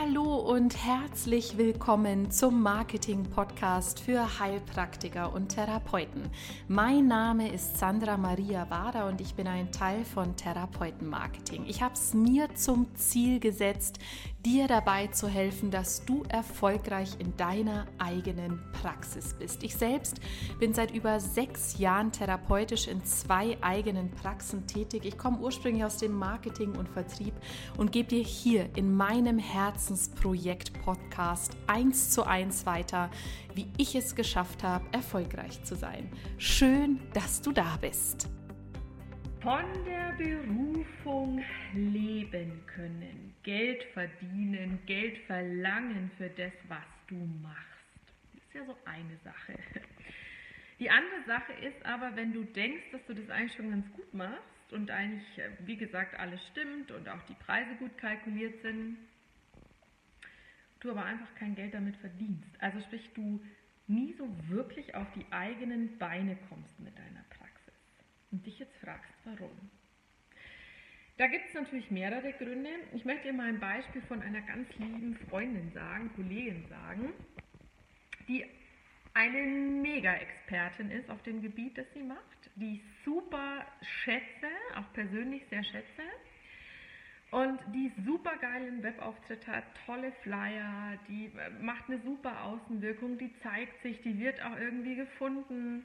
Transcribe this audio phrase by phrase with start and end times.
[0.00, 6.30] Hallo und herzlich willkommen zum Marketing-Podcast für Heilpraktiker und Therapeuten.
[6.68, 11.66] Mein Name ist Sandra Maria Wader und ich bin ein Teil von Therapeuten-Marketing.
[11.66, 13.98] Ich habe es mir zum Ziel gesetzt,
[14.44, 19.62] dir dabei zu helfen, dass du erfolgreich in deiner eigenen Praxis bist.
[19.62, 20.20] Ich selbst
[20.58, 25.04] bin seit über sechs Jahren therapeutisch in zwei eigenen Praxen tätig.
[25.04, 27.34] Ich komme ursprünglich aus dem Marketing und Vertrieb
[27.76, 33.10] und gebe dir hier in meinem Herzensprojekt Podcast eins zu eins weiter,
[33.54, 36.10] wie ich es geschafft habe, erfolgreich zu sein.
[36.38, 38.28] Schön, dass du da bist.
[39.42, 47.64] Von der Berufung leben können, Geld verdienen, Geld verlangen für das, was du machst.
[48.34, 49.54] Das ist ja so eine Sache.
[50.78, 54.12] Die andere Sache ist aber, wenn du denkst, dass du das eigentlich schon ganz gut
[54.12, 58.98] machst und eigentlich, äh, wie gesagt, alles stimmt und auch die Preise gut kalkuliert sind,
[60.80, 62.50] du aber einfach kein Geld damit verdienst.
[62.58, 63.42] Also sprich, du
[63.86, 67.39] nie so wirklich auf die eigenen Beine kommst mit deiner Praxis
[68.30, 69.50] und dich jetzt fragst, warum.
[71.18, 72.70] Da gibt es natürlich mehrere Gründe.
[72.94, 77.12] Ich möchte dir mal ein Beispiel von einer ganz lieben Freundin sagen, Kollegin sagen,
[78.26, 78.46] die
[79.12, 85.42] eine Mega-Expertin ist auf dem Gebiet, das sie macht, die ich super schätze, auch persönlich
[85.50, 86.02] sehr schätze.
[87.32, 93.82] Und die super geilen Webauftritt hat, tolle Flyer, die macht eine super Außenwirkung, die zeigt
[93.82, 95.84] sich, die wird auch irgendwie gefunden.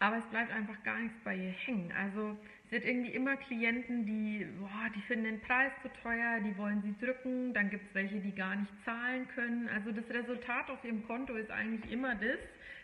[0.00, 1.92] Aber es bleibt einfach gar nichts bei ihr hängen.
[1.92, 2.36] Also
[2.70, 6.82] sie hat irgendwie immer Klienten, die, boah, die finden den Preis zu teuer, die wollen
[6.82, 7.52] sie drücken.
[7.52, 9.68] Dann gibt es welche, die gar nicht zahlen können.
[9.68, 12.38] Also das Resultat auf ihrem Konto ist eigentlich immer das,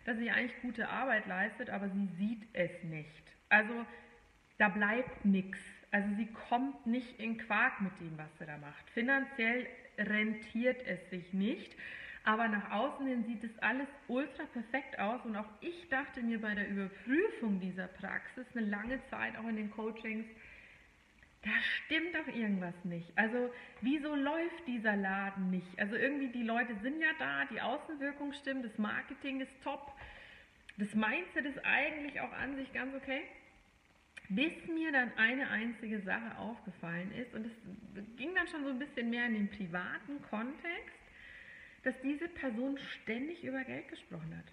[0.07, 3.23] dass sie eigentlich gute Arbeit leistet, aber sie sieht es nicht.
[3.49, 3.87] Also
[4.59, 5.61] da bleibt nichts.
[5.93, 8.91] Also sie kommt nicht in Quark mit dem, was sie da macht.
[8.91, 9.69] Finanziell
[9.99, 11.77] rentiert es sich nicht.
[12.25, 16.41] Aber nach außen hin sieht es alles ultra perfekt aus und auch ich dachte mir
[16.41, 20.27] bei der Überprüfung dieser Praxis eine lange Zeit, auch in den Coachings,
[21.43, 21.51] da
[21.85, 23.07] stimmt doch irgendwas nicht.
[23.17, 23.53] Also
[23.83, 25.79] wieso läuft dieser Laden nicht?
[25.79, 29.93] Also irgendwie die Leute sind ja da, die Außenwirkung stimmt, das Marketing ist top,
[30.79, 33.21] das Mindset ist eigentlich auch an sich ganz okay.
[34.31, 38.79] Bis mir dann eine einzige Sache aufgefallen ist und es ging dann schon so ein
[38.79, 41.04] bisschen mehr in den privaten Kontext
[41.85, 44.53] dass diese Person ständig über Geld gesprochen hat.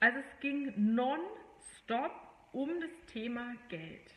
[0.00, 2.12] Also es ging non-stop
[2.52, 4.14] um das Thema Geld.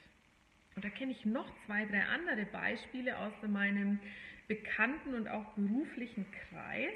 [0.75, 3.99] Und da kenne ich noch zwei, drei andere Beispiele aus meinem
[4.47, 6.91] bekannten und auch beruflichen Kreis.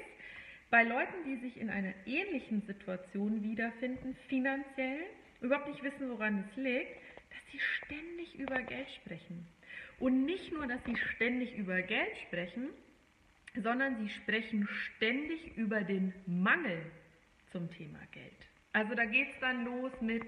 [0.68, 5.00] Bei Leuten, die sich in einer ähnlichen Situation wiederfinden, finanziell,
[5.40, 7.00] überhaupt nicht wissen, woran es liegt,
[7.30, 9.46] dass sie ständig über Geld sprechen.
[9.98, 12.68] Und nicht nur, dass sie ständig über Geld sprechen,
[13.56, 16.82] sondern sie sprechen ständig über den Mangel
[17.52, 18.32] zum Thema Geld.
[18.72, 20.24] Also da geht es dann los mit,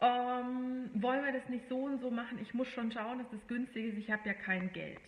[0.00, 3.46] ähm, wollen wir das nicht so und so machen, ich muss schon schauen, dass das
[3.46, 5.00] günstig ist, ich habe ja kein Geld.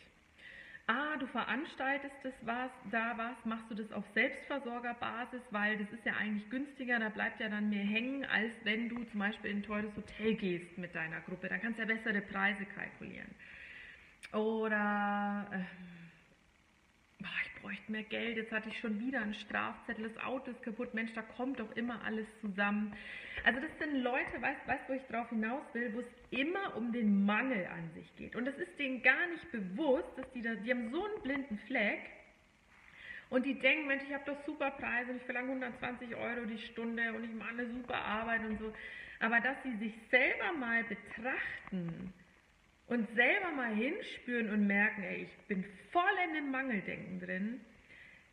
[0.89, 6.05] Ah, du veranstaltest das was, da was, machst du das auf Selbstversorgerbasis, weil das ist
[6.05, 9.59] ja eigentlich günstiger, da bleibt ja dann mehr hängen, als wenn du zum Beispiel in
[9.59, 11.49] ein teures Hotel gehst mit deiner Gruppe.
[11.49, 13.31] Da kannst du ja bessere Preise kalkulieren.
[14.33, 16.02] Oder äh,
[17.45, 20.95] ich bräuchte mehr Geld, jetzt hatte ich schon wieder einen Strafzettel, das Auto ist kaputt,
[20.95, 22.95] Mensch, da kommt doch immer alles zusammen.
[23.45, 26.93] Also das sind Leute, weißt du, wo ich drauf hinaus will, wo es immer um
[26.93, 28.37] den Mangel an sich geht.
[28.37, 31.59] Und es ist denen gar nicht bewusst, dass die da, die haben so einen blinden
[31.67, 32.01] Fleck
[33.31, 36.59] und die denken, Mensch, ich habe doch super Preise und ich verlange 120 Euro die
[36.59, 38.73] Stunde und ich mache eine super Arbeit und so.
[39.21, 42.13] Aber dass sie sich selber mal betrachten,
[42.93, 47.61] und selber mal hinspüren und merken, ey, ich bin voll in dem Mangeldenken drin,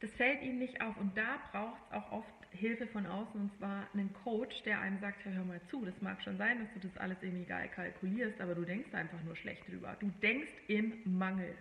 [0.01, 0.97] das fällt ihnen nicht auf.
[0.97, 4.99] Und da braucht es auch oft Hilfe von außen, und zwar einen Coach, der einem
[4.99, 8.41] sagt, hör mal zu, das mag schon sein, dass du das alles irgendwie geil kalkulierst,
[8.41, 9.95] aber du denkst einfach nur schlecht drüber.
[10.01, 11.55] Du denkst im Mangel.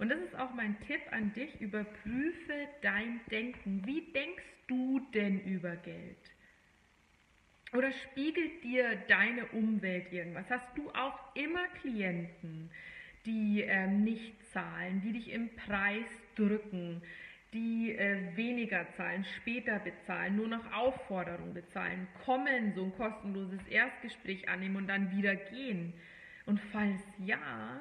[0.00, 3.86] Und das ist auch mein Tipp an dich, überprüfe dein Denken.
[3.86, 6.31] Wie denkst du denn über Geld?
[7.72, 10.44] Oder spiegelt dir deine Umwelt irgendwas?
[10.50, 12.70] Hast du auch immer Klienten,
[13.24, 17.00] die äh, nicht zahlen, die dich im Preis drücken,
[17.54, 24.48] die äh, weniger zahlen, später bezahlen, nur noch Aufforderung bezahlen, kommen, so ein kostenloses Erstgespräch
[24.48, 25.94] annehmen und dann wieder gehen?
[26.44, 27.80] Und falls ja,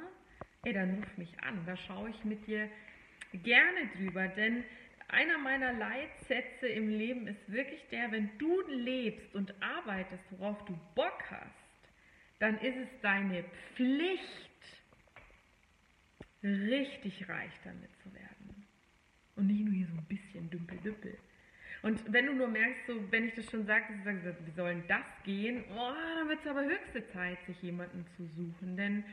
[0.64, 2.70] ey, dann ruf mich an, da schaue ich mit dir
[3.34, 4.64] gerne drüber, denn
[5.12, 10.78] einer meiner Leitsätze im Leben ist wirklich der, wenn du lebst und arbeitest, worauf du
[10.96, 11.90] Bock hast,
[12.40, 13.44] dann ist es deine
[13.76, 14.50] Pflicht,
[16.44, 18.66] richtig reich damit zu werden.
[19.36, 21.18] Und nicht nur hier so ein bisschen dümpel-dümpel.
[21.84, 23.86] Und wenn du nur merkst, so, wenn ich das schon sage,
[24.46, 25.64] wie soll das gehen?
[25.72, 28.78] Oh, dann wird es aber höchste Zeit, sich jemanden zu suchen.
[28.78, 29.04] Denn